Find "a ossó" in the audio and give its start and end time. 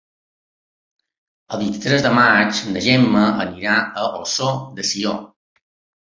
4.05-4.49